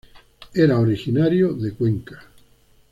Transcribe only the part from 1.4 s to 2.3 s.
de Cuenca.